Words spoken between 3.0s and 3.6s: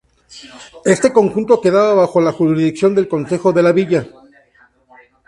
concejo